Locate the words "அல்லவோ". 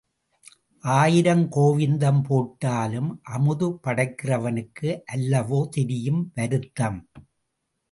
5.13-5.61